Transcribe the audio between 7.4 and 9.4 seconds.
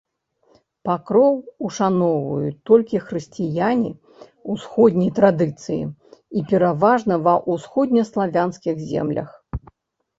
ўсходнеславянскіх землях.